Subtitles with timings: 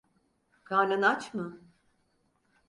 [0.63, 1.61] Karnın aç mı?